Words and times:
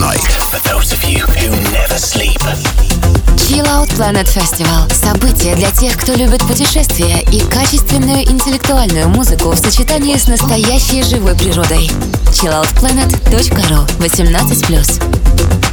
night 0.00 0.20
for 0.48 0.58
those 0.66 0.92
of 0.92 1.04
you 1.04 1.20
who 1.20 1.50
never 1.70 1.98
sleep. 1.98 2.40
Chill 3.36 3.66
Out 3.66 3.88
Planet 3.96 4.26
Festival– 4.26 4.88
событие 4.94 5.54
для 5.56 5.70
тех, 5.70 5.96
кто 5.98 6.14
любит 6.14 6.40
путешествия 6.46 7.20
и 7.30 7.40
качественную 7.40 8.22
интеллектуальную 8.22 9.08
музыку 9.08 9.50
в 9.50 9.58
сочетании 9.58 10.16
с 10.16 10.26
настоящей 10.26 11.02
живой 11.02 11.34
природой. 11.36 11.90
chilloutplanet.ru 12.32 13.86
18+. 13.98 15.69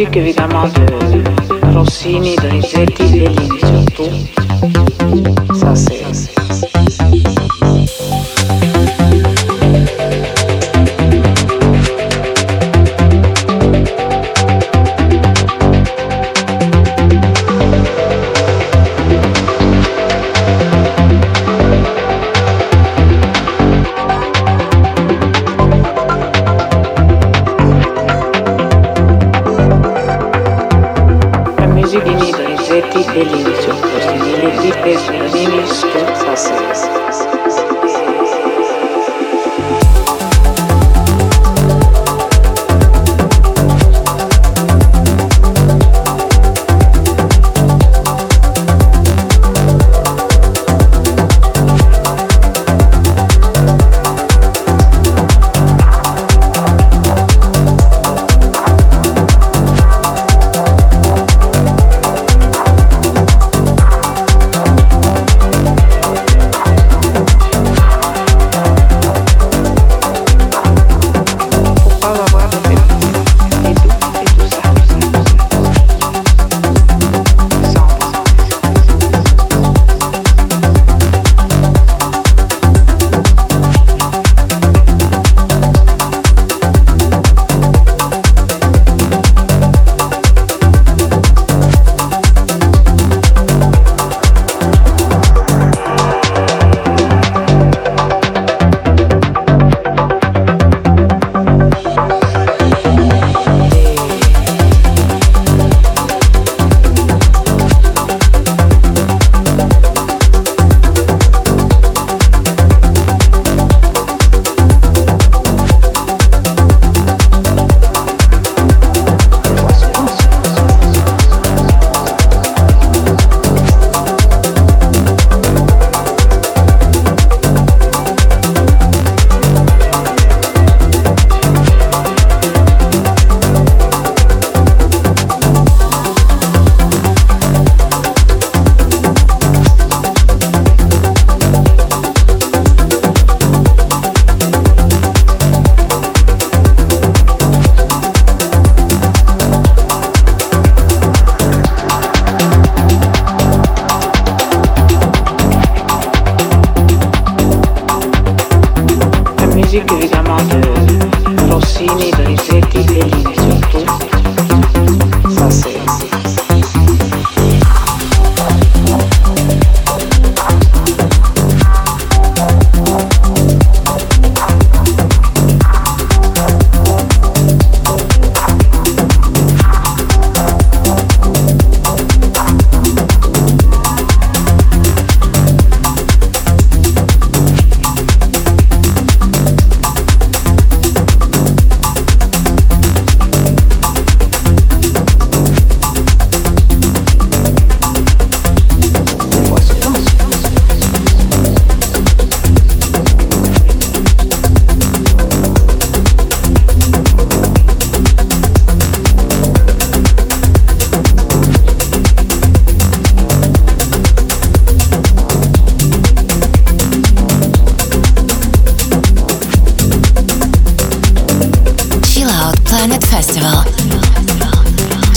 musique 0.00 0.16
évidemment 0.16 0.64
de 0.68 1.76
Rossini, 1.76 2.34
Donizetti 2.36 3.02
et 3.18 3.28
Lini 3.28 3.60
surtout. 3.60 5.54
Ça 5.54 5.74
c'est. 5.74 6.79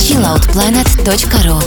chilloutplanet.ru 0.04 1.58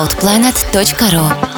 chilloutplanet.ru 0.00 1.49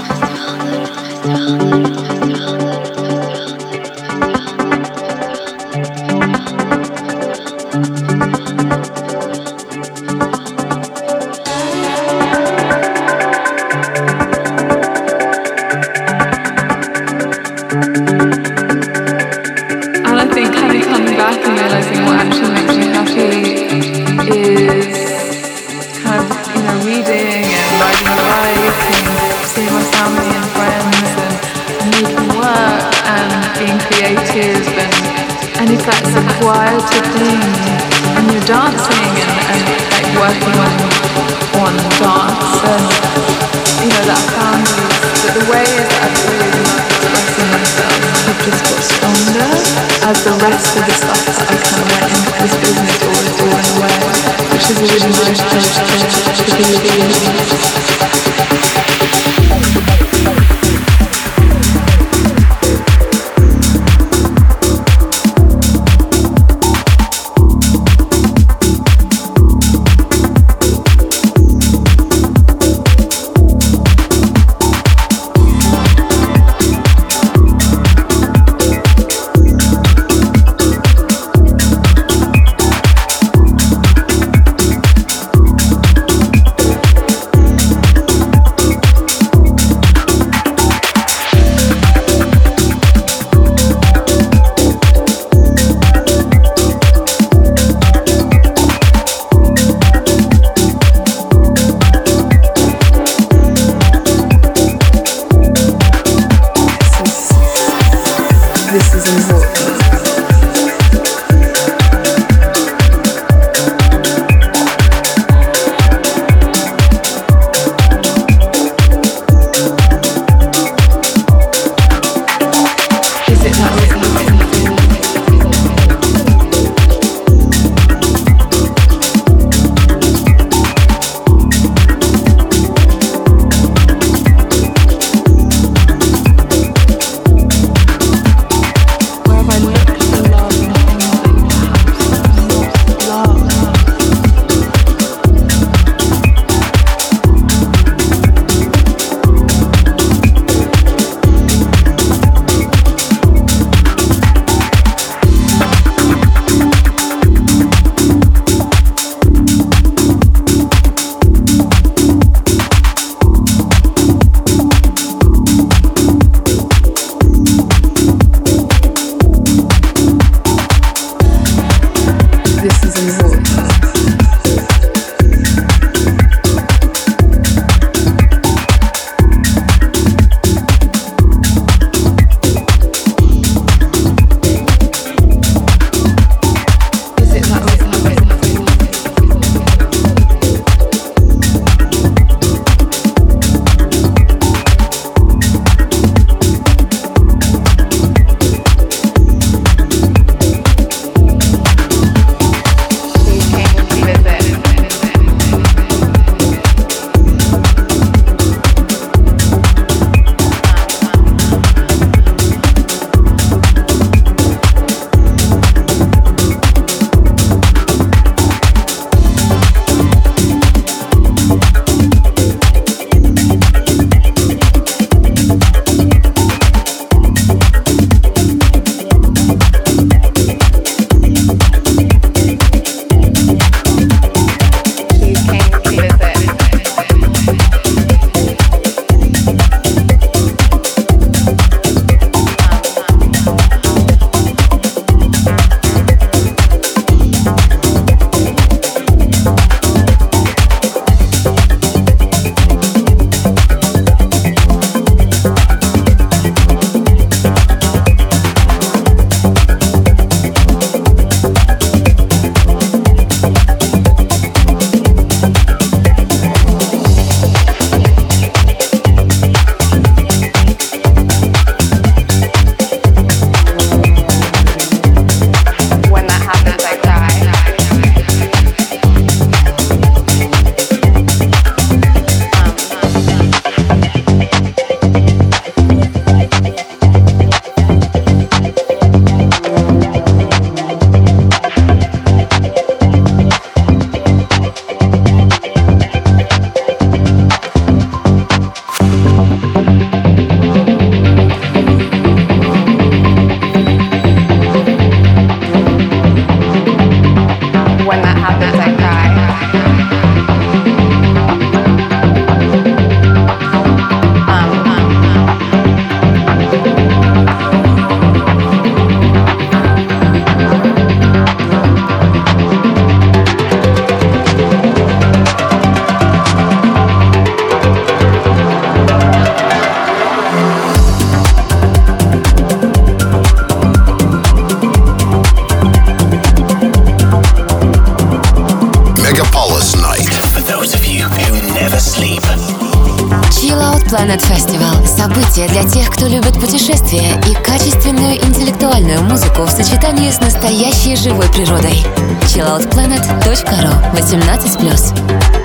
кто 346.22 346.30
любит 346.30 346.54
путешествия 346.54 347.32
и 347.50 347.54
качественную 347.64 348.36
интеллектуальную 348.36 349.22
музыку 349.24 349.62
в 349.62 349.70
сочетании 349.70 350.30
с 350.30 350.40
настоящей 350.40 351.16
живой 351.16 351.48
природой. 351.48 352.04
chilloutplanet.ru 352.42 354.14
18+. 354.14 355.61